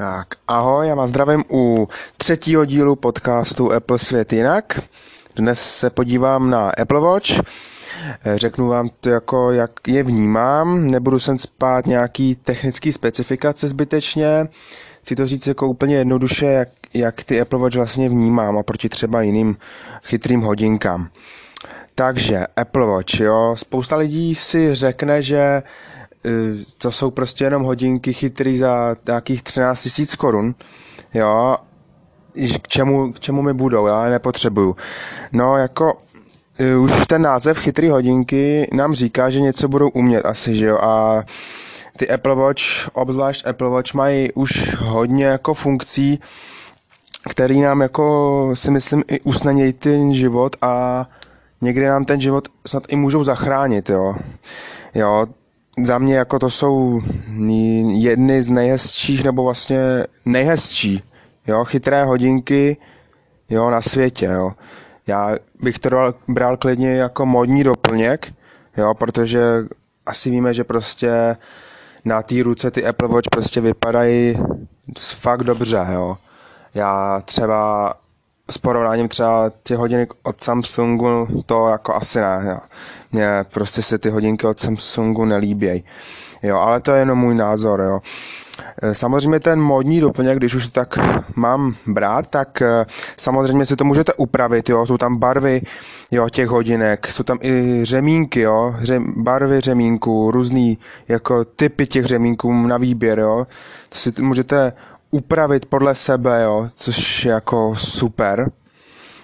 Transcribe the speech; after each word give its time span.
Tak, 0.00 0.28
ahoj, 0.48 0.88
já 0.88 0.94
vás 0.94 1.10
zdravím 1.10 1.44
u 1.50 1.88
třetího 2.16 2.64
dílu 2.64 2.96
podcastu 2.96 3.72
Apple 3.72 3.98
Svět 3.98 4.32
jinak. 4.32 4.80
Dnes 5.36 5.78
se 5.78 5.90
podívám 5.90 6.50
na 6.50 6.70
Apple 6.70 7.00
Watch. 7.00 7.30
Řeknu 8.34 8.68
vám 8.68 8.90
to 9.00 9.10
jako, 9.10 9.52
jak 9.52 9.70
je 9.86 10.02
vnímám. 10.02 10.90
Nebudu 10.90 11.18
sem 11.18 11.38
spát 11.38 11.86
nějaký 11.86 12.36
technický 12.36 12.92
specifikace 12.92 13.68
zbytečně. 13.68 14.48
Chci 15.02 15.16
to 15.16 15.26
říct 15.26 15.46
jako 15.46 15.68
úplně 15.68 15.96
jednoduše, 15.96 16.46
jak, 16.46 16.68
jak 16.94 17.24
ty 17.24 17.40
Apple 17.40 17.58
Watch 17.58 17.76
vlastně 17.76 18.08
vnímám 18.08 18.56
oproti 18.56 18.88
třeba 18.88 19.22
jiným 19.22 19.56
chytrým 20.04 20.40
hodinkám. 20.40 21.08
Takže 21.94 22.46
Apple 22.56 22.86
Watch, 22.86 23.20
jo. 23.20 23.54
Spousta 23.56 23.96
lidí 23.96 24.34
si 24.34 24.74
řekne, 24.74 25.22
že 25.22 25.62
Eh, 25.99 25.99
to 26.78 26.90
jsou 26.90 27.10
prostě 27.10 27.44
jenom 27.44 27.62
hodinky 27.62 28.12
chytrý 28.12 28.56
za 28.56 28.96
nějakých 29.06 29.42
13 29.42 29.82
tisíc 29.82 30.14
korun, 30.14 30.54
jo, 31.14 31.56
k 32.62 32.68
čemu, 32.68 33.12
k 33.12 33.20
čemu 33.20 33.42
mi 33.42 33.54
budou, 33.54 33.86
já 33.86 34.04
je 34.04 34.10
nepotřebuju. 34.10 34.76
No, 35.32 35.56
jako 35.56 35.98
eh, 36.58 36.76
už 36.76 37.06
ten 37.06 37.22
název 37.22 37.58
chytrý 37.58 37.88
hodinky 37.88 38.70
nám 38.72 38.94
říká, 38.94 39.30
že 39.30 39.40
něco 39.40 39.68
budou 39.68 39.88
umět 39.88 40.26
asi, 40.26 40.54
že 40.54 40.66
jo, 40.66 40.78
a 40.78 41.22
ty 41.96 42.10
Apple 42.10 42.34
Watch, 42.34 42.88
obzvlášť 42.92 43.46
Apple 43.46 43.68
Watch, 43.68 43.94
mají 43.94 44.32
už 44.32 44.74
hodně 44.74 45.24
jako 45.24 45.54
funkcí, 45.54 46.20
který 47.30 47.60
nám 47.60 47.80
jako 47.80 48.50
si 48.54 48.70
myslím 48.70 49.04
i 49.08 49.20
usnadějí 49.20 49.72
ten 49.72 50.14
život 50.14 50.56
a 50.62 51.06
někdy 51.60 51.86
nám 51.86 52.04
ten 52.04 52.20
život 52.20 52.48
snad 52.66 52.82
i 52.88 52.96
můžou 52.96 53.24
zachránit, 53.24 53.90
jo. 53.90 54.14
Jo, 54.94 55.26
za 55.82 55.98
mě 55.98 56.16
jako 56.16 56.38
to 56.38 56.50
jsou 56.50 57.00
jedny 57.92 58.42
z 58.42 58.48
nejhezčích, 58.48 59.24
nebo 59.24 59.42
vlastně 59.42 59.80
nejhezčí, 60.24 61.02
jo, 61.46 61.64
chytré 61.64 62.04
hodinky, 62.04 62.76
jo, 63.50 63.70
na 63.70 63.80
světě, 63.80 64.26
jo. 64.26 64.52
Já 65.06 65.34
bych 65.60 65.78
to 65.78 65.90
bral 66.28 66.56
klidně 66.56 66.94
jako 66.94 67.26
modní 67.26 67.64
doplněk, 67.64 68.32
jo, 68.76 68.94
protože 68.94 69.40
asi 70.06 70.30
víme, 70.30 70.54
že 70.54 70.64
prostě 70.64 71.36
na 72.04 72.22
té 72.22 72.42
ruce 72.42 72.70
ty 72.70 72.86
Apple 72.86 73.08
Watch 73.08 73.28
prostě 73.30 73.60
vypadají 73.60 74.38
fakt 74.98 75.42
dobře, 75.42 75.86
jo. 75.92 76.16
Já 76.74 77.20
třeba 77.24 77.94
s 78.50 78.58
porovnáním 78.58 79.08
třeba 79.08 79.52
těch 79.62 79.78
hodinek 79.78 80.12
od 80.22 80.40
Samsungu, 80.40 81.28
to 81.46 81.68
jako 81.68 81.94
asi 81.94 82.20
ne. 82.20 82.40
Jo. 82.50 82.58
Mně 83.12 83.44
prostě 83.50 83.82
se 83.82 83.98
ty 83.98 84.10
hodinky 84.10 84.46
od 84.46 84.60
Samsungu 84.60 85.24
nelíbějí. 85.24 85.84
Jo, 86.42 86.56
ale 86.56 86.80
to 86.80 86.92
je 86.92 86.98
jenom 86.98 87.18
můj 87.18 87.34
názor, 87.34 87.80
jo. 87.80 88.00
E, 88.82 88.94
samozřejmě 88.94 89.40
ten 89.40 89.60
módní 89.62 90.00
doplněk, 90.00 90.36
když 90.36 90.54
už 90.54 90.66
tak 90.66 90.98
mám 91.36 91.74
brát, 91.86 92.26
tak 92.26 92.62
e, 92.62 92.86
samozřejmě 93.16 93.66
si 93.66 93.76
to 93.76 93.84
můžete 93.84 94.12
upravit, 94.14 94.68
jo. 94.68 94.86
Jsou 94.86 94.98
tam 94.98 95.16
barvy, 95.16 95.62
jo, 96.10 96.28
těch 96.28 96.48
hodinek, 96.48 97.06
jsou 97.06 97.22
tam 97.22 97.38
i 97.42 97.80
řemínky, 97.82 98.40
jo, 98.40 98.74
Ře, 98.78 99.00
barvy 99.16 99.60
řemínků, 99.60 100.30
různý 100.30 100.78
jako 101.08 101.44
typy 101.44 101.86
těch 101.86 102.04
řemínků 102.04 102.52
na 102.52 102.76
výběr, 102.76 103.18
jo. 103.18 103.46
To 103.88 103.98
si 103.98 104.12
můžete 104.18 104.72
upravit 105.10 105.66
podle 105.66 105.94
sebe, 105.94 106.42
jo, 106.42 106.68
což 106.74 107.24
je 107.24 107.32
jako 107.32 107.74
super. 107.76 108.50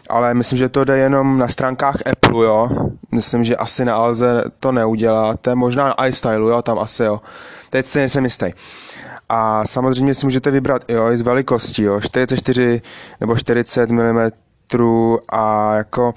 Ale 0.08 0.34
myslím, 0.34 0.58
že 0.58 0.68
to 0.68 0.84
jde 0.84 0.98
jenom 0.98 1.38
na 1.38 1.48
stránkách 1.48 1.96
Apple, 2.12 2.44
jo. 2.44 2.68
Myslím, 3.12 3.44
že 3.44 3.56
asi 3.56 3.84
na 3.84 3.94
Alze 3.96 4.44
to 4.60 4.72
neuděláte, 4.72 5.54
možná 5.54 5.88
na 5.88 6.06
iStylu, 6.06 6.48
jo, 6.48 6.62
tam 6.62 6.78
asi, 6.78 7.02
jo. 7.02 7.20
Teď 7.70 7.86
si 7.86 7.98
nejsem 7.98 8.24
jistý. 8.24 8.52
A 9.28 9.66
samozřejmě 9.66 10.14
si 10.14 10.26
můžete 10.26 10.50
vybrat, 10.50 10.82
jo, 10.88 11.10
i 11.10 11.18
z 11.18 11.22
velikosti, 11.22 11.82
jo, 11.82 12.00
44 12.00 12.82
nebo 13.20 13.36
40 13.36 13.90
mm 13.90 14.30
a 15.28 15.74
jako 15.74 16.14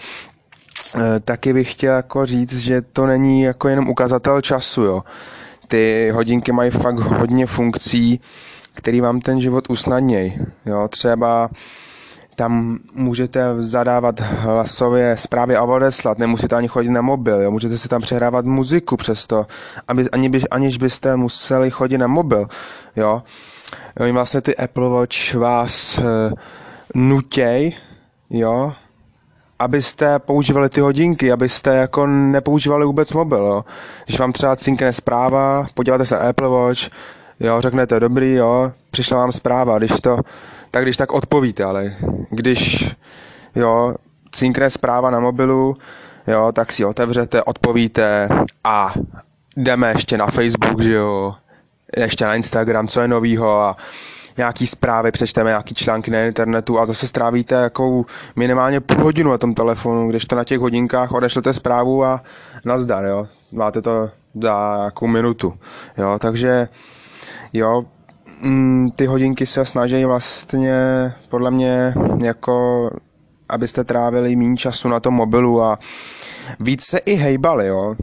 e, 0.95 1.19
taky 1.19 1.53
bych 1.53 1.71
chtěl 1.71 1.95
jako 1.95 2.25
říct, 2.25 2.57
že 2.57 2.81
to 2.81 3.05
není 3.05 3.41
jako 3.41 3.67
jenom 3.67 3.89
ukazatel 3.89 4.41
času, 4.41 4.83
jo. 4.83 5.03
Ty 5.67 6.11
hodinky 6.13 6.51
mají 6.51 6.71
fakt 6.71 6.99
hodně 6.99 7.45
funkcí, 7.45 8.19
který 8.73 9.01
vám 9.01 9.19
ten 9.19 9.41
život 9.41 9.69
usnadněj. 9.69 10.39
Jo, 10.65 10.87
třeba 10.87 11.49
tam 12.35 12.79
můžete 12.93 13.41
zadávat 13.57 14.19
hlasově 14.19 15.17
zprávy 15.17 15.55
a 15.55 15.63
odeslat, 15.63 16.17
nemusíte 16.17 16.55
ani 16.55 16.67
chodit 16.67 16.89
na 16.89 17.01
mobil, 17.01 17.41
jo? 17.41 17.51
můžete 17.51 17.77
si 17.77 17.87
tam 17.87 18.01
přehrávat 18.01 18.45
muziku 18.45 18.97
přesto, 18.97 19.45
aby, 19.87 20.09
ani, 20.09 20.31
aniž 20.51 20.77
byste 20.77 21.15
museli 21.15 21.71
chodit 21.71 21.97
na 21.97 22.07
mobil. 22.07 22.47
Jo? 22.95 23.23
Oni 23.99 24.11
vlastně 24.11 24.41
ty 24.41 24.57
Apple 24.57 24.89
Watch 24.89 25.33
vás 25.33 25.97
e, 25.97 26.01
nutěj, 26.95 27.73
jo, 28.29 28.73
abyste 29.59 30.19
používali 30.19 30.69
ty 30.69 30.81
hodinky, 30.81 31.31
abyste 31.31 31.75
jako 31.75 32.07
nepoužívali 32.07 32.85
vůbec 32.85 33.11
mobil, 33.11 33.45
jo. 33.45 33.65
Když 34.05 34.19
vám 34.19 34.33
třeba 34.33 34.55
cinkne 34.55 34.93
zpráva, 34.93 35.67
podíváte 35.73 36.05
se 36.05 36.15
na 36.15 36.21
Apple 36.21 36.47
Watch, 36.47 36.89
jo, 37.39 37.61
řeknete 37.61 37.99
dobrý, 37.99 38.33
jo, 38.33 38.71
přišla 38.91 39.17
vám 39.17 39.31
zpráva, 39.31 39.77
když 39.77 39.91
to, 39.91 40.19
tak 40.71 40.83
když 40.83 40.97
tak 40.97 41.11
odpovíte, 41.11 41.63
ale 41.63 41.95
když, 42.29 42.91
jo, 43.55 43.95
cinkne 44.31 44.69
zpráva 44.69 45.09
na 45.09 45.19
mobilu, 45.19 45.77
jo, 46.27 46.51
tak 46.51 46.71
si 46.71 46.85
otevřete, 46.85 47.43
odpovíte 47.43 48.29
a 48.63 48.93
jdeme 49.57 49.89
ještě 49.89 50.17
na 50.17 50.25
Facebook, 50.27 50.81
že 50.81 50.93
jo, 50.93 51.35
ještě 51.97 52.25
na 52.25 52.35
Instagram, 52.35 52.87
co 52.87 53.01
je 53.01 53.07
novýho 53.07 53.61
a 53.61 53.77
nějaký 54.37 54.67
zprávy, 54.67 55.11
přečteme 55.11 55.49
nějaký 55.49 55.75
články 55.75 56.11
na 56.11 56.19
internetu 56.23 56.79
a 56.79 56.85
zase 56.85 57.07
strávíte 57.07 57.55
jako 57.55 58.05
minimálně 58.35 58.79
půl 58.79 59.03
hodinu 59.03 59.31
na 59.31 59.37
tom 59.37 59.53
telefonu, 59.53 60.09
když 60.09 60.25
to 60.25 60.35
na 60.35 60.43
těch 60.43 60.59
hodinkách 60.59 61.11
odešlete 61.11 61.53
zprávu 61.53 62.03
a 62.03 62.23
nazdar, 62.65 63.05
jo. 63.05 63.27
Máte 63.51 63.81
to 63.81 64.09
za 64.41 64.77
nějakou 64.77 65.07
minutu, 65.07 65.53
jo, 65.97 66.19
takže 66.19 66.67
jo, 67.53 67.85
mm, 68.41 68.91
ty 68.95 69.05
hodinky 69.05 69.45
se 69.45 69.65
snaží 69.65 70.05
vlastně 70.05 71.13
podle 71.29 71.51
mě 71.51 71.93
jako 72.23 72.89
abyste 73.49 73.83
trávili 73.83 74.35
méně 74.35 74.57
času 74.57 74.87
na 74.87 74.99
tom 74.99 75.13
mobilu 75.13 75.63
a 75.63 75.79
víc 76.59 76.85
se 76.85 76.97
i 76.97 77.13
hejbali, 77.13 77.67
jo. 77.67 77.95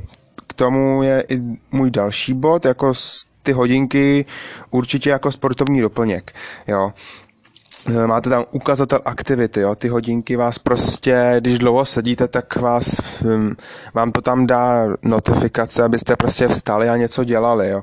K 0.47 0.53
tomu 0.53 1.03
je 1.03 1.25
i 1.29 1.43
můj 1.73 1.91
další 1.91 2.35
bod, 2.35 2.65
jako 2.65 2.93
ty 3.43 3.53
hodinky 3.53 4.25
určitě 4.71 5.11
jako 5.11 5.33
sportovní 5.33 5.81
doplněk, 5.81 6.33
jo. 6.67 6.93
Máte 8.07 8.31
tam 8.31 8.45
ukazatel 8.51 9.01
aktivity, 9.05 9.61
jo? 9.61 9.75
ty 9.75 9.89
hodinky 9.89 10.37
vás 10.37 10.59
prostě, 10.59 11.37
když 11.41 11.59
dlouho 11.59 11.85
sedíte, 11.85 12.29
tak 12.29 12.57
vás, 12.57 13.01
hm, 13.23 13.55
vám 13.95 14.13
to 14.13 14.21
tam 14.21 14.47
dá 14.47 14.87
notifikace, 15.03 15.83
abyste 15.83 16.17
prostě 16.17 16.49
vstali 16.49 16.89
a 16.89 16.97
něco 16.97 17.25
dělali, 17.25 17.69
jo 17.69 17.83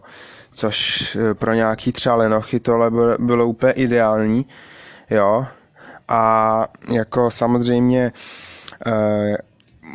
což 0.54 1.16
eh, 1.16 1.34
pro 1.34 1.54
nějaký 1.54 1.92
třeba 1.92 2.16
lenochy 2.16 2.60
tohle 2.60 2.92
bylo, 2.92 3.16
bylo 3.20 3.48
úplně 3.48 3.74
ideální, 3.74 4.46
jo. 5.10 5.46
A 6.08 6.68
jako 6.94 7.32
samozřejmě 7.32 8.12
e, 8.86 9.38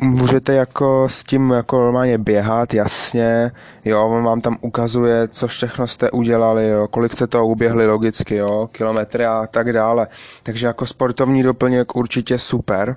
můžete 0.00 0.54
jako 0.54 1.08
s 1.08 1.24
tím 1.24 1.50
jako 1.50 1.78
normálně 1.78 2.18
běhat, 2.18 2.74
jasně, 2.74 3.50
jo, 3.84 4.08
on 4.08 4.24
vám 4.24 4.40
tam 4.40 4.58
ukazuje, 4.60 5.28
co 5.28 5.46
všechno 5.46 5.86
jste 5.86 6.10
udělali, 6.10 6.68
jo, 6.68 6.88
kolik 6.88 7.12
jste 7.12 7.26
to 7.26 7.46
uběhli 7.46 7.86
logicky, 7.86 8.36
jo, 8.36 8.68
kilometry 8.72 9.26
a 9.26 9.46
tak 9.50 9.72
dále. 9.72 10.06
Takže 10.42 10.66
jako 10.66 10.86
sportovní 10.86 11.42
doplněk 11.42 11.96
určitě 11.96 12.38
super, 12.38 12.96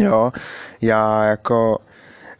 jo. 0.00 0.32
Já 0.80 1.24
jako 1.24 1.78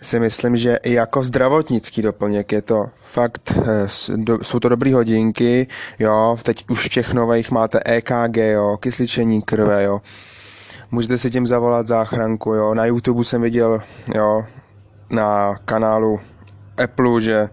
si 0.06 0.20
myslím, 0.20 0.56
že 0.56 0.76
i 0.82 0.92
jako 0.92 1.22
zdravotnický 1.22 2.02
doplněk 2.02 2.52
je 2.52 2.62
to 2.62 2.86
fakt, 3.02 3.52
eh, 3.58 3.88
jsou 4.42 4.60
to 4.60 4.68
dobrý 4.68 4.92
hodinky, 4.92 5.66
jo, 5.98 6.38
teď 6.42 6.64
už 6.70 6.86
v 6.86 6.88
těch 6.88 7.14
nových 7.14 7.50
máte 7.50 7.80
EKG, 7.84 8.36
jo, 8.36 8.76
kysličení 8.80 9.42
krve, 9.42 9.82
jo, 9.82 10.00
můžete 10.90 11.18
si 11.18 11.30
tím 11.30 11.46
zavolat 11.46 11.86
záchranku, 11.86 12.54
jo, 12.54 12.74
na 12.74 12.86
YouTube 12.86 13.24
jsem 13.24 13.42
viděl, 13.42 13.80
jo, 14.14 14.44
na 15.10 15.56
kanálu 15.64 16.20
Apple, 16.84 17.20
že 17.20 17.48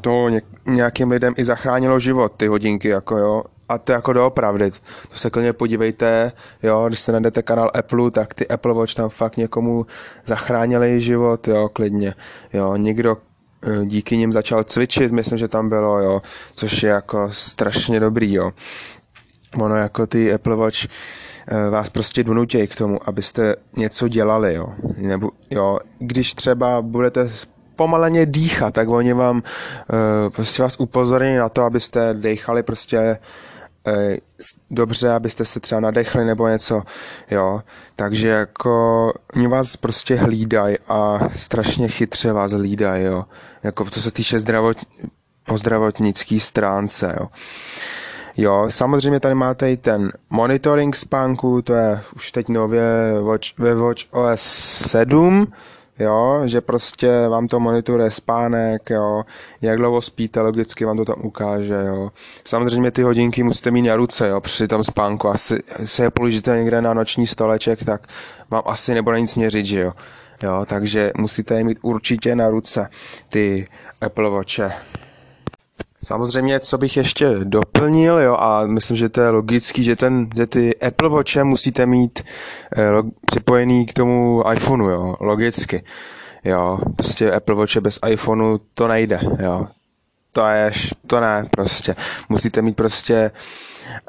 to 0.00 0.28
nějakým 0.66 1.10
lidem 1.10 1.34
i 1.36 1.44
zachránilo 1.44 2.00
život, 2.00 2.32
ty 2.36 2.46
hodinky, 2.46 2.88
jako 2.88 3.18
jo, 3.18 3.42
a 3.68 3.78
to 3.78 3.92
jako 3.92 4.12
doopravdy. 4.12 4.70
To 5.08 5.16
se 5.18 5.30
klidně 5.30 5.52
podívejte, 5.52 6.32
jo, 6.62 6.84
když 6.88 7.00
se 7.00 7.12
najdete 7.12 7.42
kanál 7.42 7.70
Apple, 7.74 8.10
tak 8.10 8.34
ty 8.34 8.48
Apple 8.48 8.74
Watch 8.74 8.94
tam 8.94 9.08
fakt 9.08 9.36
někomu 9.36 9.86
zachránili 10.24 11.00
život, 11.00 11.48
jo, 11.48 11.68
klidně. 11.72 12.14
Jo, 12.52 12.76
někdo 12.76 13.16
eh, 13.62 13.86
díky 13.86 14.16
nim 14.16 14.32
začal 14.32 14.64
cvičit, 14.64 15.12
myslím, 15.12 15.38
že 15.38 15.48
tam 15.48 15.68
bylo, 15.68 16.02
jo, 16.02 16.22
což 16.52 16.82
je 16.82 16.90
jako 16.90 17.28
strašně 17.32 18.00
dobrý, 18.00 18.32
jo. 18.32 18.52
Ono 19.56 19.76
jako 19.76 20.06
ty 20.06 20.32
Apple 20.32 20.56
Watch 20.56 20.84
eh, 20.84 21.70
vás 21.70 21.88
prostě 21.88 22.24
donutějí 22.24 22.66
k 22.66 22.76
tomu, 22.76 23.08
abyste 23.08 23.54
něco 23.76 24.08
dělali, 24.08 24.54
jo. 24.54 24.74
Nebo, 24.96 25.30
jo, 25.50 25.78
když 25.98 26.34
třeba 26.34 26.82
budete 26.82 27.30
pomaleně 27.76 28.26
dýchat, 28.26 28.74
tak 28.74 28.88
oni 28.88 29.12
vám 29.12 29.36
uh, 29.36 29.42
prostě 30.30 30.62
vás 30.62 30.80
upozorní 30.80 31.36
na 31.36 31.48
to, 31.48 31.62
abyste 31.62 32.14
dechali 32.14 32.62
prostě 32.62 33.18
dobře, 34.70 35.10
abyste 35.10 35.44
se 35.44 35.60
třeba 35.60 35.80
nadechli 35.80 36.24
nebo 36.24 36.48
něco, 36.48 36.82
jo. 37.30 37.62
Takže 37.96 38.28
jako 38.28 39.12
oni 39.36 39.48
vás 39.48 39.76
prostě 39.76 40.16
hlídají 40.16 40.76
a 40.88 41.18
strašně 41.36 41.88
chytře 41.88 42.32
vás 42.32 42.52
hlídají, 42.52 43.04
jo. 43.04 43.24
Jako 43.62 43.84
co 43.84 44.02
se 44.02 44.10
týče 44.10 44.40
zdravot, 44.40 44.76
po 45.46 45.58
zdravotnické 45.58 46.40
stránce, 46.40 47.16
jo. 47.20 47.28
Jo, 48.38 48.66
samozřejmě 48.70 49.20
tady 49.20 49.34
máte 49.34 49.72
i 49.72 49.76
ten 49.76 50.12
monitoring 50.30 50.96
spánku, 50.96 51.62
to 51.62 51.72
je 51.72 52.00
už 52.16 52.32
teď 52.32 52.48
nově 52.48 52.82
Watch, 53.22 53.58
ve 53.58 53.74
Watch 53.74 54.02
OS 54.10 54.42
7, 54.88 55.52
jo, 55.98 56.42
že 56.44 56.60
prostě 56.60 57.28
vám 57.28 57.48
to 57.48 57.60
monitoruje 57.60 58.10
spánek, 58.10 58.90
jo, 58.90 59.22
jak 59.62 59.78
dlouho 59.78 60.00
spíte, 60.00 60.40
logicky 60.40 60.84
vám 60.84 60.96
to 60.96 61.04
tam 61.04 61.16
ukáže, 61.22 61.74
jo. 61.86 62.10
Samozřejmě 62.44 62.90
ty 62.90 63.02
hodinky 63.02 63.42
musíte 63.42 63.70
mít 63.70 63.82
na 63.82 63.96
ruce, 63.96 64.28
jo, 64.28 64.40
při 64.40 64.68
tom 64.68 64.84
spánku, 64.84 65.28
asi 65.28 65.62
se 65.84 66.02
je 66.02 66.10
položíte 66.10 66.56
někde 66.56 66.82
na 66.82 66.94
noční 66.94 67.26
stoleček, 67.26 67.84
tak 67.84 68.06
vám 68.50 68.62
asi 68.66 68.94
nebude 68.94 69.20
nic 69.20 69.34
měřit, 69.34 69.66
že 69.66 69.80
jo. 69.80 69.92
Jo, 70.42 70.64
takže 70.68 71.12
musíte 71.16 71.54
je 71.54 71.64
mít 71.64 71.78
určitě 71.82 72.34
na 72.36 72.50
ruce, 72.50 72.88
ty 73.28 73.66
Apple 74.00 74.30
Watche. 74.30 74.72
Samozřejmě, 75.98 76.60
co 76.60 76.78
bych 76.78 76.96
ještě 76.96 77.34
doplnil, 77.44 78.18
jo, 78.18 78.36
a 78.36 78.66
myslím, 78.66 78.96
že 78.96 79.08
to 79.08 79.20
je 79.20 79.30
logický, 79.30 79.84
že, 79.84 79.96
ten, 79.96 80.28
že 80.36 80.46
ty 80.46 80.80
Apple 80.80 81.08
Watche 81.08 81.44
musíte 81.44 81.86
mít 81.86 82.22
eh, 82.76 82.90
připojený 83.26 83.86
k 83.86 83.92
tomu 83.92 84.44
iPhoneu, 84.52 84.88
jo, 84.88 85.16
logicky. 85.20 85.84
Jo, 86.44 86.78
prostě 86.96 87.32
Apple 87.32 87.54
Watche 87.54 87.80
bez 87.80 87.98
iPhoneu 88.08 88.58
to 88.74 88.88
nejde, 88.88 89.20
jo. 89.38 89.66
To 90.32 90.46
je, 90.46 90.72
to 91.06 91.20
ne, 91.20 91.44
prostě. 91.50 91.94
Musíte 92.28 92.62
mít 92.62 92.76
prostě, 92.76 93.30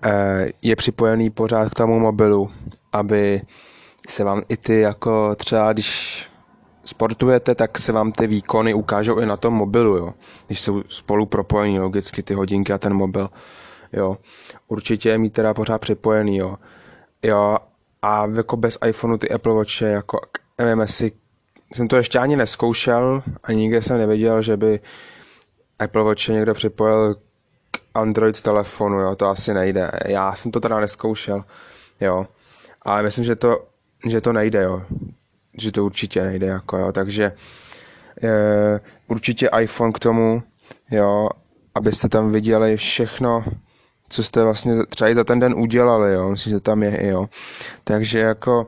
eh, 0.06 0.50
je 0.62 0.76
připojený 0.76 1.30
pořád 1.30 1.70
k 1.70 1.74
tomu 1.74 2.00
mobilu, 2.00 2.52
aby 2.94 3.42
se 4.10 4.24
vám 4.24 4.42
i 4.50 4.58
ty 4.58 4.80
jako 4.80 5.36
třeba, 5.36 5.74
když 5.74 6.22
sportujete, 6.88 7.56
tak 7.56 7.78
se 7.78 7.92
vám 7.92 8.12
ty 8.12 8.28
výkony 8.28 8.74
ukážou 8.74 9.20
i 9.20 9.26
na 9.26 9.38
tom 9.38 9.54
mobilu, 9.54 9.98
jo. 9.98 10.14
Když 10.48 10.62
jsou 10.62 10.84
spolu 10.88 11.26
propojení 11.26 11.80
logicky 11.80 12.24
ty 12.24 12.34
hodinky 12.34 12.74
a 12.74 12.78
ten 12.78 12.94
mobil, 12.94 13.30
jo. 13.94 14.18
Určitě 14.68 15.10
je 15.10 15.18
mít 15.18 15.34
teda 15.34 15.54
pořád 15.54 15.82
připojený, 15.82 16.38
jo. 16.38 16.58
Jo, 17.24 17.58
a 18.02 18.26
jako 18.36 18.58
bez 18.58 18.78
iPhoneu 18.88 19.18
ty 19.18 19.30
Apple 19.30 19.54
Watche, 19.54 19.86
jako 19.86 20.20
MMSy, 20.76 21.12
jsem 21.74 21.88
to 21.88 21.96
ještě 21.96 22.20
ani 22.20 22.36
neskoušel 22.36 23.24
a 23.44 23.52
nikde 23.52 23.82
jsem 23.82 23.98
nevěděl, 23.98 24.42
že 24.42 24.58
by 24.58 24.80
Apple 25.80 26.04
Watch 26.04 26.28
někdo 26.28 26.54
připojil 26.54 27.16
k 27.72 27.80
Android 27.94 28.42
telefonu, 28.42 29.00
jo, 29.00 29.16
to 29.16 29.28
asi 29.28 29.54
nejde. 29.54 29.92
Já 30.06 30.36
jsem 30.36 30.52
to 30.52 30.60
teda 30.60 30.80
neskoušel, 30.80 31.44
jo. 32.02 32.28
Ale 32.82 33.04
myslím, 33.04 33.26
že 33.26 33.36
to, 33.36 33.66
že 34.06 34.22
to 34.22 34.34
nejde, 34.34 34.64
jo 34.64 34.82
že 35.58 35.72
to 35.72 35.86
určitě 35.86 36.24
nejde, 36.24 36.48
jako 36.48 36.78
jo, 36.78 36.92
takže 36.92 37.32
e, 38.24 38.80
určitě 39.08 39.50
iPhone 39.60 39.92
k 39.92 40.00
tomu, 40.00 40.44
jo, 40.92 41.30
abyste 41.76 42.10
tam 42.10 42.32
viděli 42.32 42.78
všechno, 42.78 43.46
co 44.10 44.24
jste 44.24 44.44
vlastně 44.44 44.86
třeba 44.86 45.10
i 45.10 45.16
za 45.16 45.24
ten 45.24 45.40
den 45.40 45.54
udělali, 45.54 46.14
jo, 46.14 46.30
myslím, 46.30 46.54
že 46.54 46.60
tam 46.60 46.84
je, 46.84 47.08
jo. 47.08 47.30
Takže 47.84 48.20
jako, 48.20 48.68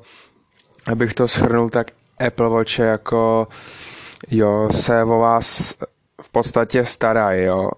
abych 0.87 1.13
to 1.13 1.27
shrnul, 1.27 1.69
tak 1.69 1.91
Apple 2.27 2.49
Watch 2.49 2.79
jako, 2.79 3.47
jo, 4.31 4.69
se 4.71 5.03
o 5.03 5.19
vás 5.19 5.73
v 6.21 6.29
podstatě 6.29 6.85
starají, 6.85 7.43
jo, 7.43 7.69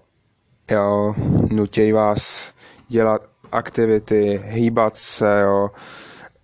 jo, 0.70 1.14
nutějí 1.50 1.92
vás 1.92 2.52
dělat 2.88 3.22
aktivity, 3.52 4.42
hýbat 4.44 4.96
se, 4.96 5.40
jo, 5.40 5.70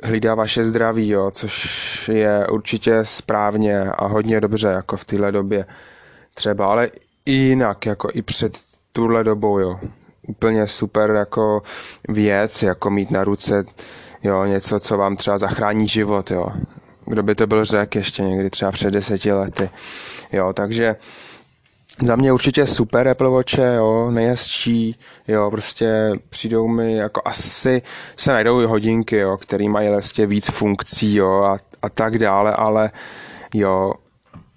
hlídá 0.02 0.34
vaše 0.34 0.64
zdraví, 0.64 1.08
jo, 1.08 1.30
což 1.30 2.08
je 2.08 2.46
určitě 2.46 3.04
správně 3.04 3.82
a 3.82 4.06
hodně 4.06 4.40
dobře 4.40 4.68
jako 4.68 4.96
v 4.96 5.04
téhle 5.04 5.32
době 5.32 5.66
třeba, 6.34 6.66
ale 6.66 6.90
i 7.26 7.32
jinak, 7.32 7.86
jako 7.86 8.08
i 8.12 8.22
před 8.22 8.58
tuhle 8.92 9.24
dobou, 9.24 9.58
jo. 9.58 9.80
Úplně 10.28 10.66
super 10.66 11.10
jako 11.10 11.62
věc, 12.08 12.62
jako 12.62 12.90
mít 12.90 13.10
na 13.10 13.24
ruce 13.24 13.64
jo, 14.22 14.44
něco, 14.44 14.80
co 14.80 14.98
vám 14.98 15.16
třeba 15.16 15.38
zachrání 15.38 15.88
život, 15.88 16.30
jo. 16.30 16.46
Kdo 17.06 17.22
by 17.22 17.34
to 17.34 17.46
byl 17.46 17.64
řek 17.64 17.94
ještě 17.94 18.22
někdy 18.22 18.50
třeba 18.50 18.72
před 18.72 18.90
deseti 18.90 19.32
lety, 19.32 19.70
jo, 20.32 20.52
takže 20.52 20.96
za 22.02 22.16
mě 22.16 22.32
určitě 22.32 22.66
super 22.66 23.08
Apple 23.08 23.30
Watche, 23.30 23.74
jo, 23.74 24.10
nejhezčí, 24.10 24.96
jo, 25.28 25.50
prostě 25.50 26.12
přijdou 26.28 26.68
mi, 26.68 26.96
jako 26.96 27.22
asi 27.24 27.82
se 28.16 28.32
najdou 28.32 28.60
i 28.60 28.66
hodinky, 28.66 29.16
jo, 29.16 29.36
který 29.36 29.68
mají 29.68 29.88
vlastně 29.88 30.26
víc 30.26 30.50
funkcí, 30.50 31.14
jo, 31.14 31.42
a, 31.42 31.58
a 31.82 31.88
tak 31.88 32.18
dále, 32.18 32.52
ale 32.52 32.90
jo, 33.54 33.92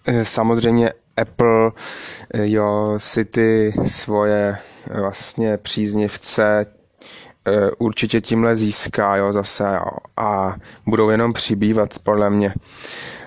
eh, 0.06 0.26
samozřejmě 0.26 0.92
Apple, 1.18 1.72
eh, 2.34 2.50
jo, 2.50 2.94
si 2.98 3.26
ty 3.26 3.74
svoje 3.88 4.58
eh, 4.92 5.02
vlastně 5.02 5.58
příznivce 5.58 6.66
určitě 7.78 8.22
tímhle 8.22 8.56
získá, 8.56 9.16
jo, 9.16 9.32
zase, 9.32 9.64
jo, 9.64 9.98
a 10.18 10.56
budou 10.86 11.10
jenom 11.10 11.34
přibývat, 11.34 11.90
podle 12.04 12.30
mě. 12.30 12.54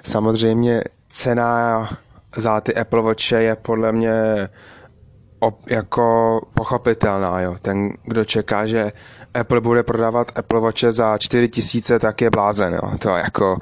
Samozřejmě 0.04 0.82
cena 1.08 1.88
za 2.36 2.60
ty 2.60 2.74
Apple 2.74 3.02
Watche 3.02 3.42
je 3.42 3.56
podle 3.56 3.92
mě 3.92 4.48
op, 5.38 5.70
jako 5.70 6.40
pochopitelná. 6.54 7.40
Jo. 7.40 7.56
Ten, 7.62 7.92
kdo 8.04 8.24
čeká, 8.24 8.66
že 8.66 8.92
Apple 9.34 9.60
bude 9.60 9.82
prodávat 9.82 10.32
Apple 10.34 10.60
Watche 10.60 10.92
za 10.92 11.18
4000, 11.18 11.98
tak 11.98 12.20
je 12.20 12.30
blázen. 12.30 12.74
Jo. 12.74 12.98
To 12.98 13.08
jako 13.08 13.58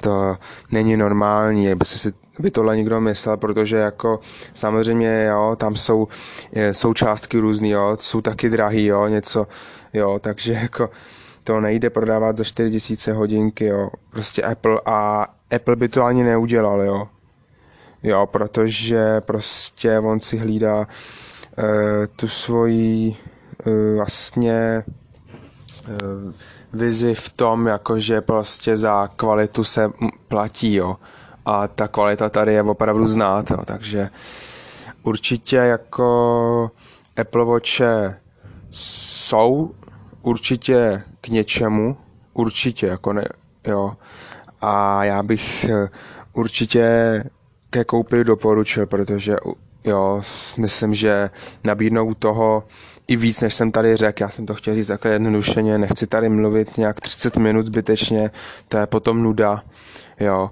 to 0.00 0.36
není 0.70 0.96
normální, 0.96 1.72
aby 1.72 1.84
si 1.84 2.12
by 2.38 2.50
tohle 2.50 2.76
někdo 2.76 3.00
myslel, 3.00 3.36
protože 3.36 3.76
jako 3.76 4.20
samozřejmě, 4.52 5.24
jo, 5.24 5.56
tam 5.56 5.76
jsou 5.76 6.08
součástky 6.72 7.38
různý, 7.38 7.70
jo, 7.70 7.96
jsou 8.00 8.20
taky 8.20 8.50
drahý, 8.50 8.86
jo, 8.86 9.06
něco, 9.06 9.46
jo, 9.92 10.18
takže 10.18 10.52
jako 10.52 10.90
to 11.44 11.60
nejde 11.60 11.90
prodávat 11.90 12.36
za 12.36 12.44
4000 12.44 13.12
hodinky, 13.12 13.64
jo, 13.64 13.90
prostě 14.10 14.42
Apple 14.42 14.80
a 14.86 15.26
Apple 15.56 15.76
by 15.76 15.88
to 15.88 16.04
ani 16.04 16.24
neudělal, 16.24 16.82
jo, 16.82 17.08
jo, 18.04 18.26
protože 18.26 19.20
prostě 19.20 19.98
on 19.98 20.20
si 20.20 20.36
hlídá 20.38 20.78
uh, 20.78 20.86
tu 22.16 22.28
svoji 22.28 23.16
uh, 23.66 23.96
vlastně 23.96 24.84
uh, 25.88 26.32
vizi 26.72 27.14
v 27.14 27.28
tom, 27.28 27.66
jakože 27.66 28.20
prostě 28.20 28.76
za 28.76 29.08
kvalitu 29.16 29.64
se 29.64 29.90
platí, 30.28 30.74
jo. 30.74 30.96
A 31.46 31.68
ta 31.68 31.88
kvalita 31.88 32.28
tady 32.28 32.52
je 32.52 32.62
opravdu 32.62 33.08
znát, 33.08 33.50
jo. 33.50 33.58
takže 33.64 34.08
určitě 35.02 35.56
jako 35.56 36.70
Apple 37.16 37.44
Watche 37.44 38.20
jsou 38.70 39.70
určitě 40.22 41.02
k 41.20 41.28
něčemu, 41.28 41.96
určitě, 42.34 42.86
jako 42.86 43.12
ne, 43.12 43.24
jo. 43.66 43.92
A 44.60 45.04
já 45.04 45.22
bych 45.22 45.66
určitě 46.32 47.24
ke 47.74 47.84
koupi 47.84 48.24
doporučil, 48.24 48.86
protože 48.86 49.36
jo, 49.84 50.22
myslím, 50.56 50.94
že 50.94 51.30
nabídnou 51.64 52.14
toho 52.14 52.64
i 53.08 53.16
víc, 53.16 53.40
než 53.40 53.54
jsem 53.54 53.72
tady 53.72 53.96
řekl. 53.96 54.22
Já 54.22 54.28
jsem 54.28 54.46
to 54.46 54.54
chtěl 54.54 54.74
říct 54.74 54.86
takhle 54.86 55.12
jednodušeně, 55.12 55.78
nechci 55.78 56.06
tady 56.06 56.28
mluvit 56.28 56.78
nějak 56.78 57.00
30 57.00 57.36
minut 57.36 57.66
zbytečně, 57.66 58.30
to 58.68 58.76
je 58.78 58.86
potom 58.86 59.22
nuda, 59.22 59.62
jo. 60.20 60.50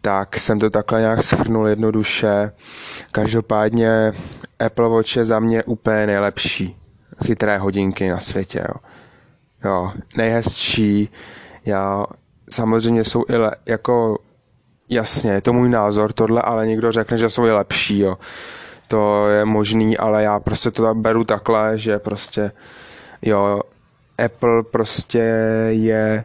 Tak 0.00 0.36
jsem 0.36 0.58
to 0.58 0.70
takhle 0.70 1.00
nějak 1.00 1.22
schrnul 1.22 1.68
jednoduše. 1.68 2.52
Každopádně 3.12 4.12
Apple 4.58 4.88
Watch 4.88 5.16
je 5.16 5.24
za 5.24 5.40
mě 5.40 5.62
úplně 5.64 6.06
nejlepší 6.06 6.76
chytré 7.24 7.58
hodinky 7.58 8.08
na 8.08 8.18
světě, 8.18 8.64
jo. 8.68 8.74
Jo, 9.64 9.92
nejhezčí, 10.16 11.08
já 11.64 12.06
samozřejmě 12.50 13.04
jsou 13.04 13.24
i 13.28 13.36
le, 13.36 13.56
jako 13.66 14.18
Jasně, 14.88 15.32
je 15.32 15.40
to 15.40 15.52
můj 15.52 15.68
názor 15.68 16.12
tohle, 16.12 16.42
ale 16.42 16.66
někdo 16.66 16.92
řekne, 16.92 17.16
že 17.16 17.30
jsou 17.30 17.42
lepší, 17.42 17.98
jo. 17.98 18.14
To 18.88 19.28
je 19.28 19.44
možný, 19.44 19.98
ale 19.98 20.22
já 20.22 20.40
prostě 20.40 20.70
to 20.70 20.94
beru 20.94 21.24
takhle, 21.24 21.78
že 21.78 21.98
prostě, 21.98 22.50
jo, 23.22 23.60
Apple 24.24 24.62
prostě 24.62 25.18
je 25.68 26.24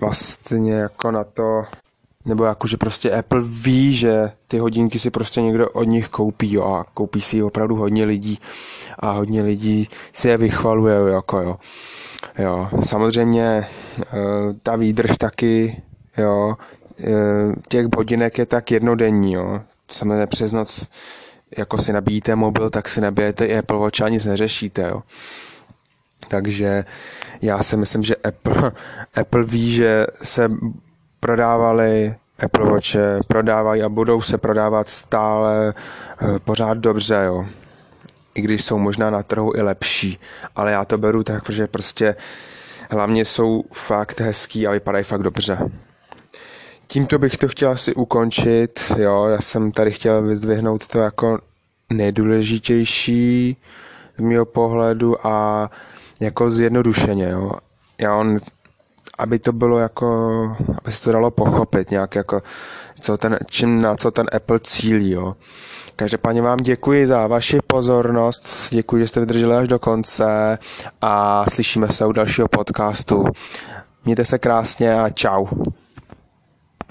vlastně 0.00 0.74
jako 0.74 1.10
na 1.10 1.24
to, 1.24 1.62
nebo 2.24 2.44
jako, 2.44 2.66
že 2.66 2.76
prostě 2.76 3.10
Apple 3.10 3.40
ví, 3.44 3.94
že 3.94 4.30
ty 4.48 4.58
hodinky 4.58 4.98
si 4.98 5.10
prostě 5.10 5.42
někdo 5.42 5.68
od 5.70 5.84
nich 5.84 6.08
koupí, 6.08 6.52
jo, 6.52 6.64
a 6.64 6.86
koupí 6.94 7.20
si 7.20 7.42
opravdu 7.42 7.76
hodně 7.76 8.04
lidí 8.04 8.38
a 8.98 9.10
hodně 9.10 9.42
lidí 9.42 9.88
si 10.12 10.28
je 10.28 10.36
vychvaluje, 10.36 11.12
jako 11.12 11.40
jo. 11.40 11.56
Jo, 12.38 12.68
samozřejmě 12.84 13.66
eh, 14.02 14.06
ta 14.62 14.76
výdrž 14.76 15.16
taky, 15.18 15.82
jo, 16.18 16.54
těch 17.68 17.86
hodinek 17.96 18.38
je 18.38 18.46
tak 18.46 18.70
jednodenní, 18.70 19.32
jo. 19.32 19.60
Samozřejmě 19.88 20.26
přes 20.26 20.52
noc, 20.52 20.88
jako 21.58 21.78
si 21.78 21.92
nabíjíte 21.92 22.36
mobil, 22.36 22.70
tak 22.70 22.88
si 22.88 23.00
nabijete 23.00 23.46
i 23.46 23.58
Apple 23.58 23.78
Watch 23.78 24.00
a 24.00 24.08
nic 24.08 24.24
neřešíte, 24.24 24.82
jo. 24.82 25.02
Takže 26.28 26.84
já 27.42 27.62
si 27.62 27.76
myslím, 27.76 28.02
že 28.02 28.16
Apple, 28.16 28.72
Apple 29.14 29.44
ví, 29.44 29.72
že 29.72 30.06
se 30.22 30.50
prodávali 31.20 32.14
Apple 32.38 32.70
Watche, 32.70 33.18
prodávají 33.26 33.82
a 33.82 33.88
budou 33.88 34.20
se 34.20 34.38
prodávat 34.38 34.88
stále 34.88 35.74
eh, 36.22 36.38
pořád 36.38 36.78
dobře, 36.78 37.22
jo. 37.26 37.46
I 38.34 38.40
když 38.40 38.64
jsou 38.64 38.78
možná 38.78 39.10
na 39.10 39.22
trhu 39.22 39.52
i 39.56 39.62
lepší, 39.62 40.18
ale 40.56 40.72
já 40.72 40.84
to 40.84 40.98
beru 40.98 41.22
tak, 41.22 41.50
že 41.50 41.66
prostě 41.66 42.16
hlavně 42.90 43.24
jsou 43.24 43.64
fakt 43.72 44.20
hezký 44.20 44.66
a 44.66 44.70
vypadají 44.70 45.04
fakt 45.04 45.22
dobře. 45.22 45.58
Tímto 46.86 47.18
bych 47.18 47.36
to 47.36 47.48
chtěl 47.48 47.70
asi 47.70 47.94
ukončit, 47.94 48.92
jo, 48.96 49.24
já 49.26 49.38
jsem 49.38 49.72
tady 49.72 49.90
chtěl 49.90 50.22
vyzdvihnout 50.22 50.86
to 50.86 50.98
jako 50.98 51.38
nejdůležitější 51.92 53.56
z 54.18 54.20
mého 54.20 54.44
pohledu 54.44 55.26
a 55.26 55.70
jako 56.20 56.50
zjednodušeně, 56.50 57.28
jo. 57.30 57.52
Já 57.98 58.16
on, 58.16 58.38
aby 59.18 59.38
to 59.38 59.52
bylo 59.52 59.78
jako, 59.78 60.16
aby 60.78 60.92
se 60.92 61.02
to 61.02 61.12
dalo 61.12 61.30
pochopit 61.30 61.90
nějak 61.90 62.14
jako, 62.14 62.42
co 63.00 63.16
ten, 63.16 63.38
čím, 63.50 63.82
na 63.82 63.96
co 63.96 64.10
ten 64.10 64.26
Apple 64.36 64.60
cílí, 64.60 65.10
jo. 65.10 65.36
Každopádně 65.96 66.42
vám 66.42 66.58
děkuji 66.58 67.06
za 67.06 67.26
vaši 67.26 67.58
pozornost, 67.66 68.48
děkuji, 68.70 69.02
že 69.02 69.08
jste 69.08 69.20
vydrželi 69.20 69.56
až 69.56 69.68
do 69.68 69.78
konce 69.78 70.58
a 71.02 71.44
slyšíme 71.50 71.88
se 71.88 72.06
u 72.06 72.12
dalšího 72.12 72.48
podcastu. 72.48 73.24
Mějte 74.04 74.24
se 74.24 74.38
krásně 74.38 75.00
a 75.00 75.10
čau. 75.10 75.46